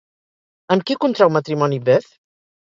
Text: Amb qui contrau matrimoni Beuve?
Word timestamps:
Amb 0.75 0.85
qui 0.87 0.97
contrau 1.03 1.33
matrimoni 1.35 1.79
Beuve? 1.91 2.01